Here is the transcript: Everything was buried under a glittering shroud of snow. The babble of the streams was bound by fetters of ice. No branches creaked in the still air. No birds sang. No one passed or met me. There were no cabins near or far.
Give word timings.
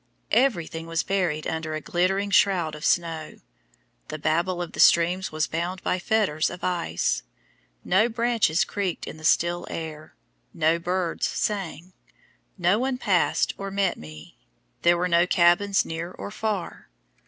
Everything 0.33 0.87
was 0.87 1.03
buried 1.03 1.45
under 1.45 1.75
a 1.75 1.79
glittering 1.79 2.31
shroud 2.31 2.73
of 2.73 2.83
snow. 2.83 3.35
The 4.07 4.17
babble 4.17 4.59
of 4.59 4.71
the 4.71 4.79
streams 4.79 5.31
was 5.31 5.45
bound 5.45 5.83
by 5.83 5.99
fetters 5.99 6.49
of 6.49 6.63
ice. 6.63 7.21
No 7.83 8.09
branches 8.09 8.63
creaked 8.65 9.05
in 9.05 9.17
the 9.17 9.23
still 9.23 9.67
air. 9.69 10.15
No 10.55 10.79
birds 10.79 11.27
sang. 11.27 11.93
No 12.57 12.79
one 12.79 12.97
passed 12.97 13.53
or 13.59 13.69
met 13.69 13.95
me. 13.95 14.35
There 14.81 14.97
were 14.97 15.07
no 15.07 15.27
cabins 15.27 15.85
near 15.85 16.09
or 16.11 16.31
far. 16.31 16.89